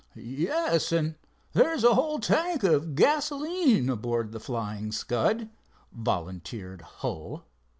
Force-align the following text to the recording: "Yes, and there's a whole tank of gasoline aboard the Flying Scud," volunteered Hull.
"Yes, 0.15 0.91
and 0.91 1.13
there's 1.53 1.83
a 1.83 1.93
whole 1.93 2.17
tank 2.17 2.63
of 2.63 2.95
gasoline 2.95 3.87
aboard 3.87 4.31
the 4.31 4.39
Flying 4.39 4.91
Scud," 4.91 5.47
volunteered 5.93 6.81
Hull. 6.81 7.45